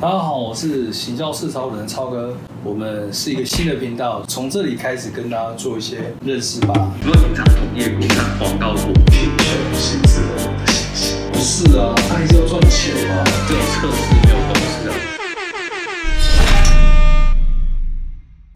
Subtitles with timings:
[0.00, 6.90] 大家好，我是行销四超人超哥，我们是一个新的频道，从这里开始跟大家做一些认识吧。
[7.04, 15.19] 如果你常从业务上广告过去求薪资的信息，不是啊，他还是要赚钱嘛，这种测试没有公司的。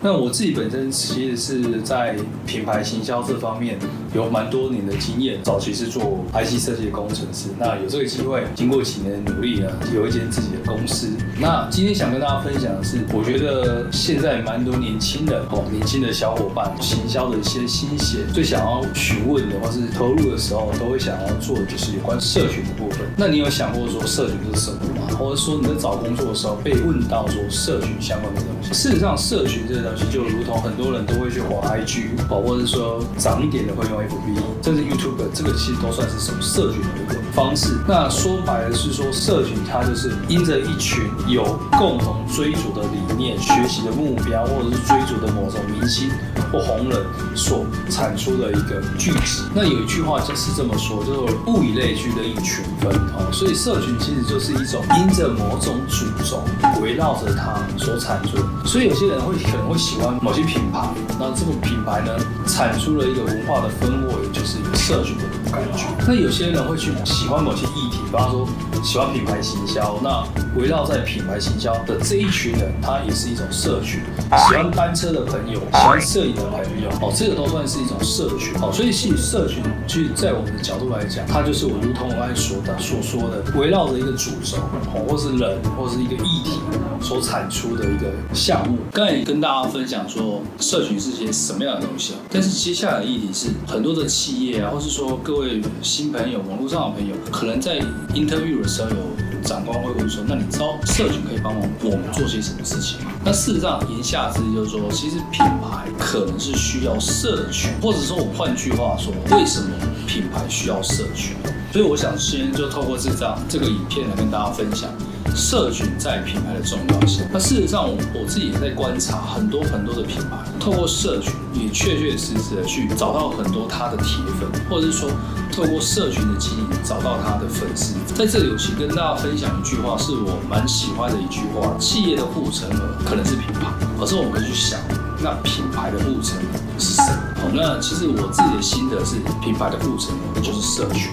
[0.04, 2.14] 那我自己本身其实是在
[2.46, 3.78] 品牌行销这方面
[4.14, 7.48] 有蛮多年的经验，早期是做 IC 设计的工程师。
[7.58, 11.08] 那有这个机会，经过几年的努力呢，有一间自己的公司。
[11.40, 23.00] 那今天想跟大家分享的是，我觉得现在蛮多年轻的哦，年轻的小伙伴，行销的一些心血，最想要询问的或是投入的时候，都会想要做的就是有关社群的部分。
[23.16, 24.78] 那你有想过说社群是什么
[25.18, 28.72] 或者说你在找工作的时候被问到说社群相关的东西？
[28.72, 30.04] 事实上，社群这个东西。
[30.12, 37.74] 就如同很多人都会去滑 IG，或者是说长一点的会用 FB，甚至 YouTube，这个其实都算是什么社群的一个方式。
[37.88, 46.10] 那说白了是说，社群它就是因着一群有共同追逐的理念、学习的目标，或者是追逐的某种明星
[46.52, 49.42] 或红人所产出的一个聚集。
[49.52, 52.92] 那有一句话就是这么说，就是物以类聚，人以群分。
[53.16, 56.42] 哦，所以社群其实就是一种因着某种主轴
[56.82, 58.38] 围绕着它所产出。
[58.66, 59.74] 所以有些人会可能会。
[59.84, 60.88] 喜欢某些品牌，
[61.20, 65.24] 那这个品牌呢，产出了一个文化的氛围，就是有社群的
[65.54, 65.84] 感觉。
[66.06, 68.48] 那有些人会去喜欢某些议题，比方说
[68.82, 70.24] 喜欢品牌行销，那
[70.58, 74.00] 围绕在品牌行销的这一群人，他也是一种社群。
[74.48, 78.54] 喜欢单车的朋友，喜欢摄影的朋友，哦，这个都算是一种社群。
[78.62, 84.58] 哦，所以社群，其实在我们的角度来讲，它就是我如同我刚才所的所说的，围绕着一个主轴，
[84.94, 86.60] 哦，或是人，或是一个议题
[87.00, 88.78] 所产出的一个项目。
[88.92, 89.64] 刚才也跟大家。
[89.74, 92.20] 分享说社群是些什么样的东西啊？
[92.30, 95.43] 但是接下来的议题是很多的企业啊，或是说各位
[95.82, 97.78] 新朋友、网络上的朋友，可能在
[98.14, 98.96] interview 的时候有
[99.42, 109.68] 长官会问说：“那你知道社群可以帮忙我们做些什么事情吗？”那事实上言下之意就是说，其实品牌可能是需要社群，或者说我换句话说，为什么
[110.06, 111.36] 品牌需要社群？
[111.72, 114.88] 所以我想先就透过这张这个影片来跟大家分享。
[115.34, 117.26] 社群在品牌的重要性。
[117.32, 125.10] 那事实上，我我自己也在观察很多很多的品牌，透过社群也确确实实的去找到很多他的铁粉，或者是说
[125.52, 127.94] 透过社群的经营找到他的粉丝。
[128.14, 134.78] 在这里，我请跟大家分享一句话，是我蛮喜欢的一句话：企业的护城河可能是品牌，可是我们去想，
[135.20, 137.02] 那品牌的护城河是谁？
[137.42, 141.10] 好，那其实我自己的心得是，品牌的护城河就是社群。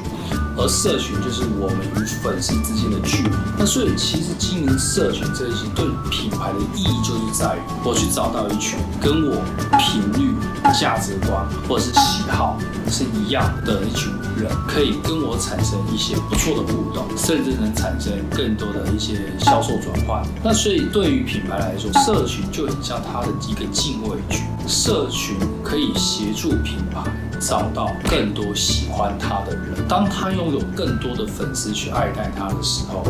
[0.61, 3.29] 而社群就是我们与粉丝之间的距离。
[3.57, 9.41] 那所以其实经营社群这一些对品牌的意义，就是在于我去找到一群跟我
[9.79, 10.35] 频率、
[10.79, 20.23] 价值观或者是喜好是一样的一群人，可以跟我产生一些不错的互动，甚至能产生更多的一些销售转换。
[20.43, 24.39] 那所以对于品牌来说，社群就很像它的一个禁卫军。
[24.67, 27.01] 社群可以协助品牌
[27.41, 29.75] 找到更多喜欢他的人。
[29.87, 33.03] 当他拥有更多的粉丝去爱戴他的时候，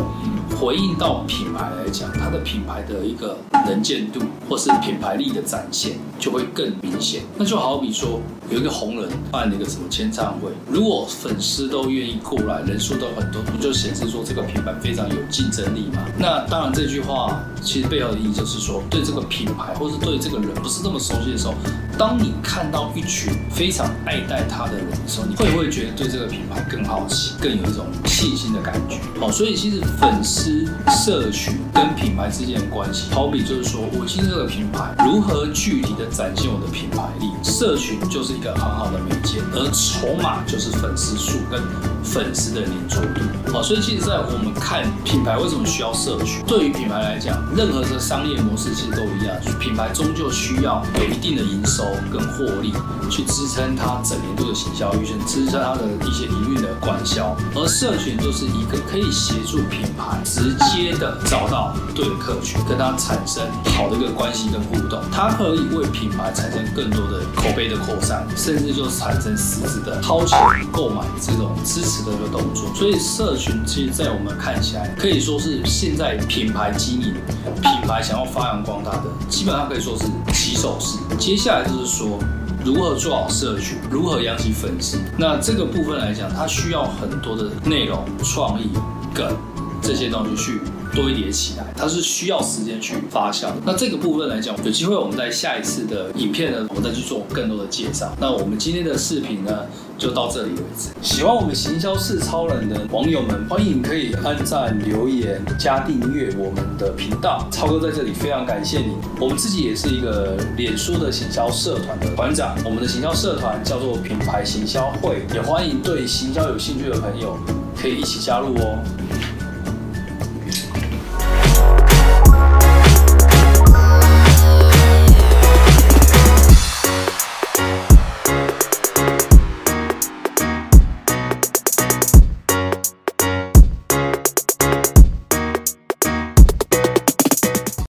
[0.58, 7.22] 回应到品牌来讲，他的品牌的一个能见度或是品牌力的展现就会更明显。
[7.36, 8.20] 那就好比说，
[8.50, 16.04] 有一个红人办了一个什么签唱会，如果粉丝都愿意过来，人数都很多，不就显示说这个品牌非常有竞争力吗？
[16.18, 21.54] 那当然，这句话其实背后的意义就是说，对这个品牌或是对这个人不是那么熟悉的时候。
[21.98, 28.98] 当你看到一群非常爱戴他的人的时候，你会不会觉得对这个品牌更好奇，更有一种信心的感觉？
[29.20, 30.66] 好，所以其实粉丝、
[31.04, 37.26] 社群跟品牌之间的关系，好比就是说我进这个品牌，如何具体的展现我的品牌力？
[37.42, 41.60] 社群就是一个很好的媒介，而筹码就是粉丝数跟
[42.02, 43.20] 粉丝的黏着度。
[43.52, 52.72] 好，所以其实，在我们看品牌为什么需要社群，对于品牌来讲，任何的商业模式其实都一样，品牌终究需要有一定的营收跟获利，
[53.10, 57.36] 去支撑它整年度的行销预算，支撑它的一些营运的管销。
[57.54, 63.42] 而社群就是一个可以协助品牌直接的找到对的客群，跟它产生
[63.76, 65.00] 好的一个关系跟互动。
[65.10, 70.38] 它可以为品牌产生更多的口碑的扩散，甚至就产生实质的掏钱
[70.70, 72.72] 购买这种支持的一个动作。
[72.74, 77.14] 所以社群其实，在我们看起来，可以说是现在品牌经营、
[77.60, 80.98] 品牌想要发扬光大的，基本上可以说是起手式。
[81.18, 82.18] 接下来就是说，
[82.64, 84.98] 如何做好社群，如何养起粉丝。
[85.18, 88.68] 那这个部分来讲，它需要很多的内容、创意、
[89.14, 89.34] 梗
[89.82, 90.60] 这些东西去
[90.94, 93.48] 堆叠起来，它是需要时间去发酵。
[93.64, 98.14] 那这个部分来讲，有机会我们在下一次的影片呢，我们再去做更多的介绍。
[98.20, 99.66] 那我们今天的视频呢，
[99.98, 100.90] 就到这里为止。
[101.02, 107.46] 喜欢我们行销是超人的网友们，欢迎可以按赞、留言、加订阅我们的频道。
[107.50, 108.92] 超哥在这里非常感谢你。
[109.18, 117.36] 我们自己也是一个脸书的行销社团的团长，我们的行销社团叫做品牌行销会，也欢迎对行销有兴趣的朋友
[117.76, 118.78] 可以一起加入哦。